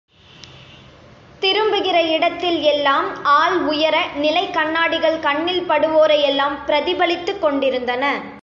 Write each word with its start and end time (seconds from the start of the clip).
திரும்புகிற 1.39 2.01
இடத்தில் 2.01 2.61
எல்லாம் 2.61 3.23
ஆள் 3.23 3.57
உயர 3.59 4.07
நிலைக் 4.15 4.53
கண்ணாடிகள் 4.53 5.19
கண்ணில் 5.19 5.69
படுவோரையெல்லாம் 5.69 6.57
பிரதிபலித்துக் 6.65 7.41
கொண்டிருந்தன. 7.41 8.21